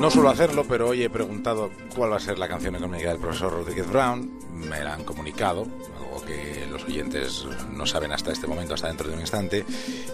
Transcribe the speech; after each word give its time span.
No 0.00 0.12
suelo 0.12 0.30
hacerlo, 0.30 0.64
pero 0.68 0.88
hoy 0.88 1.02
he 1.02 1.10
preguntado 1.10 1.70
cuál 1.94 2.12
va 2.12 2.16
a 2.16 2.20
ser 2.20 2.38
la 2.38 2.46
canción 2.46 2.76
económica 2.76 3.08
del 3.08 3.18
profesor 3.18 3.52
Rodríguez 3.52 3.88
Brown. 3.90 4.30
Me 4.54 4.82
la 4.84 4.94
han 4.94 5.02
comunicado, 5.02 5.66
algo 5.98 6.24
que 6.24 6.66
los 6.70 6.84
oyentes 6.84 7.44
no 7.72 7.84
saben 7.84 8.12
hasta 8.12 8.30
este 8.30 8.46
momento, 8.46 8.74
hasta 8.74 8.86
dentro 8.86 9.08
de 9.08 9.14
un 9.14 9.20
instante. 9.20 9.64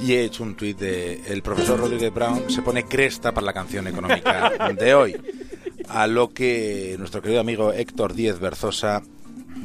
Y 0.00 0.12
he 0.12 0.24
hecho 0.24 0.42
un 0.42 0.54
tuit 0.54 0.78
de 0.78 1.22
el 1.26 1.42
profesor 1.42 1.80
Rodríguez 1.80 2.12
Brown 2.12 2.50
se 2.50 2.60
pone 2.60 2.84
cresta 2.84 3.32
para 3.32 3.46
la 3.46 3.54
canción 3.54 3.86
económica 3.88 4.52
de 4.78 4.94
hoy. 4.94 5.16
A 5.88 6.06
lo 6.06 6.34
que 6.34 6.96
nuestro 6.98 7.22
querido 7.22 7.40
amigo 7.40 7.72
Héctor 7.72 8.12
Díez 8.12 8.38
Berzosa 8.38 9.02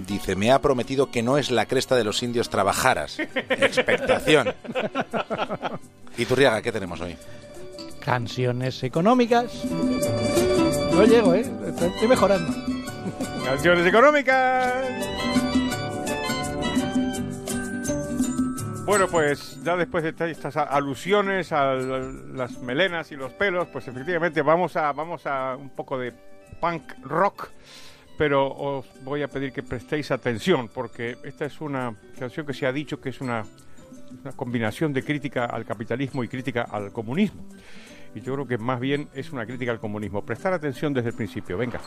dice, 0.07 0.37
me 0.37 0.51
ha 0.51 0.61
prometido 0.61 1.11
que 1.11 1.23
no 1.23 1.37
es 1.37 1.51
la 1.51 1.65
cresta 1.65 1.95
de 1.97 2.05
los 2.05 2.23
indios 2.23 2.49
trabajaras. 2.49 3.19
Expectación. 3.19 4.53
Y 6.17 6.23
Turriaga, 6.23 6.61
¿qué 6.61 6.71
tenemos 6.71 7.01
hoy? 7.01 7.17
Canciones 8.05 8.83
económicas. 8.83 9.65
No 9.65 11.03
llego, 11.05 11.33
¿eh? 11.33 11.43
Estoy 11.67 12.07
mejorando. 12.07 12.53
Canciones 13.43 13.87
económicas. 13.87 14.73
Bueno, 18.85 19.07
pues 19.07 19.57
ya 19.63 19.75
después 19.75 20.03
de 20.03 20.29
estas 20.29 20.55
alusiones 20.55 21.51
a 21.51 21.73
las 21.73 22.59
melenas 22.59 23.11
y 23.11 23.15
los 23.15 23.33
pelos, 23.33 23.67
pues 23.69 23.87
efectivamente 23.87 24.43
vamos 24.43 24.75
a, 24.75 24.91
vamos 24.91 25.25
a 25.25 25.55
un 25.55 25.71
poco 25.71 25.97
de 25.97 26.13
punk 26.61 26.83
rock, 27.01 27.49
pero 28.19 28.47
os 28.47 28.85
voy 29.03 29.23
a 29.23 29.27
pedir 29.27 29.51
que 29.51 29.63
prestéis 29.63 30.11
atención 30.11 30.69
porque 30.71 31.17
esta 31.23 31.45
es 31.45 31.59
una 31.59 31.95
canción 32.19 32.45
que 32.45 32.53
se 32.53 32.67
ha 32.67 32.71
dicho 32.71 33.01
que 33.01 33.09
es 33.09 33.19
una, 33.19 33.43
una 34.21 34.31
combinación 34.33 34.93
de 34.93 35.03
crítica 35.03 35.45
al 35.45 35.65
capitalismo 35.65 36.23
y 36.23 36.27
crítica 36.27 36.67
al 36.69 36.91
comunismo. 36.91 37.43
Y 38.15 38.21
yo 38.21 38.33
creo 38.33 38.47
que 38.47 38.57
más 38.57 38.79
bien 38.79 39.09
es 39.13 39.33
una 39.33 39.45
crítica 39.45 39.71
al 39.71 39.79
comunismo. 39.79 40.25
Prestar 40.25 40.53
atención 40.53 40.93
desde 40.93 41.09
el 41.09 41.15
principio. 41.15 41.57
Venga. 41.57 41.81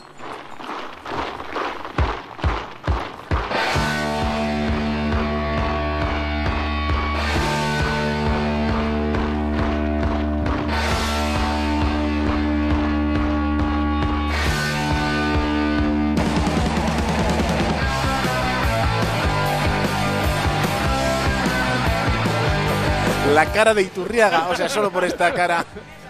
La 23.33 23.45
cara 23.45 23.73
de 23.73 23.83
Iturriaga, 23.83 24.49
o 24.49 24.55
sea, 24.55 24.69
solo 24.69 24.91
por 24.91 25.03
esta 25.05 25.33
cara. 25.33 25.65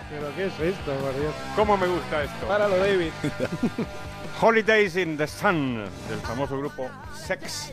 ¿Pero 0.10 0.36
qué 0.36 0.48
es 0.48 0.60
esto, 0.60 0.92
Dios? 1.20 1.34
¿Cómo 1.56 1.78
me 1.78 1.86
gusta 1.88 2.24
esto? 2.24 2.48
Páralo, 2.48 2.78
David. 2.78 3.12
Holidays 4.42 4.96
in 4.96 5.18
the 5.18 5.28
Sun, 5.28 5.76
del 6.10 6.20
famoso 6.22 6.58
grupo 6.58 6.90
Sex 7.14 7.72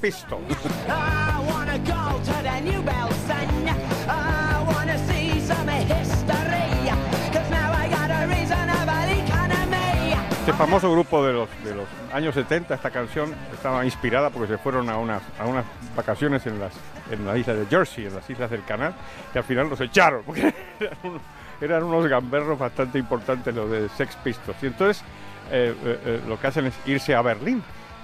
Pistols. 0.00 0.44
I 0.86 1.42
wanna 1.50 1.78
go 1.78 2.20
to 2.22 2.42
the 2.42 2.60
New 2.60 2.82
Bell 2.82 3.10
Sun. 3.26 3.68
I 4.06 4.64
wanna 4.68 4.98
see 5.08 5.40
some 5.40 5.66
history. 5.66 6.90
Cause 7.32 7.50
now 7.50 7.72
I 7.72 7.88
got 7.88 8.10
a 8.10 8.26
reasonable 8.28 9.24
economy. 9.24 10.14
Este 10.40 10.52
famoso 10.52 10.92
grupo 10.92 11.24
de 11.26 11.32
los, 11.32 11.48
de 11.64 11.74
los 11.74 11.88
años 12.12 12.34
70, 12.34 12.74
esta 12.74 12.90
canción 12.90 13.34
estaba 13.52 13.84
inspirada 13.84 14.30
porque 14.30 14.46
se 14.46 14.58
fueron 14.58 14.90
a 14.90 14.98
unas, 14.98 15.22
a 15.40 15.46
unas 15.46 15.64
vacaciones 15.96 16.46
en 16.46 16.60
las, 16.60 16.74
en 17.10 17.26
la 17.26 17.36
isla 17.38 17.54
de 17.54 17.66
Jersey, 17.66 18.06
en 18.06 18.14
las 18.14 18.28
islas 18.28 18.50
del 18.50 18.62
canal, 18.64 18.94
y 19.34 19.38
al 19.38 19.44
final 19.44 19.70
los 19.70 19.80
echaron, 19.80 20.22
porque 20.24 20.54
eran, 20.80 20.98
unos, 21.02 21.22
eran 21.60 21.82
unos 21.84 22.06
gamberros 22.08 22.58
bastante 22.58 22.98
importantes 22.98 23.54
los 23.54 23.70
de 23.70 23.88
Sex 23.90 24.16
Pistols. 24.16 24.62
Y 24.62 24.66
entonces 24.66 25.02
eh, 25.50 25.74
eh, 25.84 25.98
eh, 26.06 26.20
lo 26.26 26.38
que 26.40 26.46
hacen 26.46 26.66
es 26.66 26.74
irse 26.86 27.14
a 27.14 27.22
Berlín, 27.22 27.62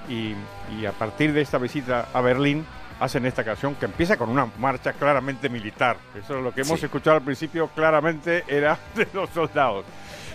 y, 0.09 0.35
y 0.79 0.87
a 0.87 0.93
partir 0.93 1.33
de 1.33 1.41
esta 1.43 1.59
visita 1.59 2.09
a 2.13 2.21
Berlín 2.21 2.65
hacen 2.99 3.25
esta 3.27 3.45
canción 3.45 3.75
que 3.77 3.87
empieza 3.87 4.17
con 4.17 4.29
una 4.29 4.47
marcha 4.59 4.93
claramente 4.93 5.49
militar. 5.49 5.97
Eso 6.15 6.37
es 6.39 6.45
lo 6.45 6.53
que 6.53 6.63
hemos 6.63 6.79
Sí. 6.81 6.87
escuchado 6.87 7.17
al 7.17 7.23
principio, 7.23 7.69
claramente 7.69 8.45
era 8.49 8.79
de 8.95 9.07
los 9.15 9.31
soldados. 9.31 9.85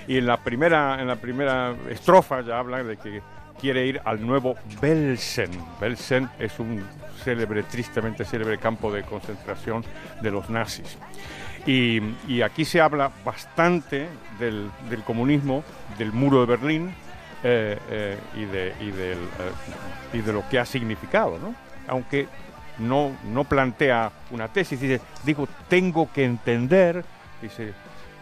Y 0.08 0.18
en 0.18 0.26
la 0.28 0.38
primera, 0.38 1.00
en 1.02 1.08
la 1.08 1.16
primera 1.16 1.76
estrofa 1.90 2.42
ya 2.42 2.60
habla 2.60 2.84
de 2.84 2.98
que 2.98 3.22
quiere 3.60 3.86
ir 3.88 4.02
al 4.06 4.26
nuevo 4.26 4.56
Belsen. 4.82 5.50
Belsen 5.80 6.30
es 6.40 6.60
un 6.60 6.84
célebre, 7.24 7.64
tristemente 7.64 8.26
célebre 8.26 8.58
campo 8.58 8.92
de 8.92 9.04
concentración 9.04 9.84
de 10.22 10.32
los 10.32 10.50
nazis. 10.50 10.98
Y, 11.68 12.42
aquí 12.44 12.64
se 12.64 12.80
habla 12.80 13.12
bastante 13.24 14.08
del, 14.40 14.70
del 14.90 15.02
comunismo, 15.04 15.64
del 15.98 16.12
muro 16.12 16.42
de 16.42 16.46
Berlín 16.46 16.94
eh, 17.44 17.78
eh, 17.90 18.18
y, 18.36 18.46
de, 18.46 18.74
y, 18.82 18.92
del, 18.92 19.18
eh, 19.18 20.14
y 20.14 20.22
de 20.22 20.34
lo 20.34 20.48
que 20.48 20.60
ha 20.60 20.66
significado, 20.66 21.40
¿no? 21.40 21.56
Aunque 21.88 22.28
no, 22.78 23.16
no 23.26 23.46
plantea 23.46 24.12
una 24.32 24.48
tesis, 24.50 24.80
dice, 24.80 25.02
digo, 25.24 25.48
tengo 25.68 26.12
que 26.12 26.24
entender, 26.26 27.04
dice, 27.42 27.74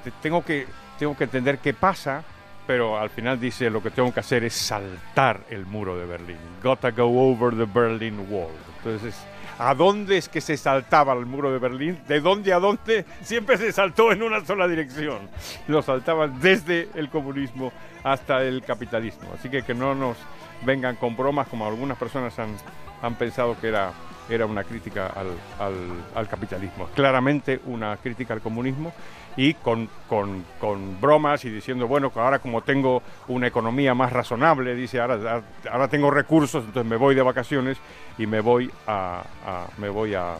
te- 0.05 0.11
tengo 0.21 0.45
que, 0.45 0.65
tengo 0.97 1.17
que 1.17 1.25
entender 1.25 1.57
qué 1.57 1.73
pasa, 1.73 2.23
pero 2.66 2.97
al 2.97 3.09
final 3.09 3.40
dice, 3.40 3.69
lo 3.69 3.81
que 3.81 3.91
tengo 3.91 4.13
que 4.13 4.19
hacer 4.19 4.44
es 4.44 4.53
saltar 4.53 5.41
el 5.50 5.66
muro 5.66 5.97
de 5.97 6.06
Berlín. 6.06 6.38
Gotta 6.62 6.91
go 6.91 7.31
over 7.31 7.56
the 7.56 7.66
Berlin 7.66 8.25
Wall. 8.29 8.51
Entonces, 8.78 9.16
¿a 9.59 9.74
dónde 9.74 10.18
es 10.18 10.29
que 10.29 10.41
se 10.41 10.57
saltaba 10.57 11.13
el 11.13 11.25
muro 11.25 11.52
de 11.52 11.59
Berlín? 11.59 12.00
¿De 12.07 12.19
dónde 12.19 12.53
a 12.53 12.59
dónde? 12.59 13.06
Siempre 13.22 13.57
se 13.57 13.72
saltó 13.72 14.12
en 14.12 14.23
una 14.23 14.44
sola 14.46 14.68
dirección. 14.68 15.29
Lo 15.68 15.81
saltaban 15.81 16.40
desde 16.40 16.90
el 16.96 17.09
comunismo 17.09 17.72
hasta 18.03 18.44
el 18.44 18.63
capitalismo. 18.63 19.31
Así 19.34 19.50
que 19.50 19.63
que 19.63 19.73
no 19.73 19.96
nos 19.96 20.18
vengan 20.66 20.96
con 20.96 21.16
bromas 21.16 21.47
como 21.47 21.66
algunas 21.66 21.97
personas 21.97 22.38
han, 22.40 22.56
han 23.02 23.16
pensado 23.16 23.59
que 23.59 23.68
era, 23.68 23.91
era 24.29 24.45
una 24.45 24.63
crítica 24.63 25.07
al, 25.07 25.28
al- 25.59 26.03
al 26.16 26.28
capitalismo. 26.28 26.88
Claramente 26.95 27.59
una 27.66 27.97
crítica 27.97 28.34
al 28.34 28.41
comunismo 28.41 28.94
y 29.35 29.56
con, 29.56 29.89
con- 30.07 30.45
con 30.59 31.00
bromas 31.01 31.44
y 31.45 31.50
diciendo, 31.50 31.88
bueno, 31.88 32.11
ahora 32.16 32.39
como 32.39 32.61
tengo 32.61 33.01
una 33.28 33.47
economía 33.47 33.94
más 33.95 34.13
razonable, 34.13 34.75
dice, 34.75 35.00
ahora, 35.01 35.41
ahora 35.72 35.88
tengo 35.88 36.11
recursos, 36.11 36.63
entonces 36.66 36.89
me 36.89 36.97
voy 36.97 37.16
de 37.16 37.22
vacaciones 37.22 37.78
y 38.17 38.28
me 38.28 38.39
voy 38.41 38.72
a, 38.88 39.23
a- 39.45 39.67
me 39.78 39.89
voy 39.89 40.13
a, 40.13 40.35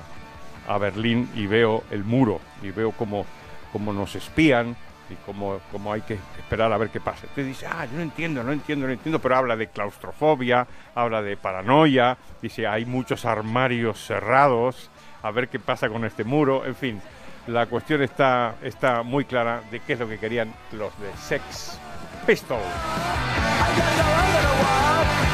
a 0.68 0.78
Berlín 0.78 1.30
y 1.36 1.48
veo 1.48 1.84
el 1.92 2.04
muro 2.04 2.40
y 2.62 2.72
veo 2.72 2.92
cómo, 2.92 3.26
cómo 3.72 3.92
nos 3.94 4.16
espían 4.16 4.76
y 5.10 5.16
cómo, 5.26 5.60
cómo 5.72 5.92
hay 5.92 6.02
que 6.02 6.16
esperar 6.38 6.72
a 6.72 6.78
ver 6.78 6.90
qué 6.90 7.00
pasa. 7.00 7.22
Entonces 7.24 7.48
dice, 7.48 7.68
ah, 7.68 7.86
yo 7.86 7.98
no 7.98 8.02
entiendo, 8.04 8.44
no 8.44 8.52
entiendo, 8.52 8.88
no 8.88 8.94
entiendo, 8.94 9.20
pero 9.20 9.36
habla 9.36 9.56
de 9.56 9.68
claustrofobia, 9.68 10.68
habla 10.96 11.22
de 11.22 11.38
paranoia, 11.38 12.18
dice, 12.42 12.68
hay 12.68 12.86
muchos 12.86 13.26
armarios 13.26 14.06
cerrados, 14.06 14.90
a 15.22 15.32
ver 15.32 15.50
qué 15.50 15.60
pasa 15.60 15.90
con 15.90 16.06
este 16.06 16.24
muro, 16.24 16.66
en 16.66 16.76
fin, 16.76 17.02
la 17.48 17.66
cuestión 17.66 18.02
está, 18.02 18.56
está 18.62 19.04
muy 19.04 19.26
clara 19.26 19.62
de 19.72 19.80
qué 19.82 19.94
es 19.94 20.00
lo 20.00 20.08
que 20.08 20.18
querían 20.18 20.54
los 20.72 20.98
de 21.00 21.12
Sex 21.18 21.80
Pistols. 22.26 22.64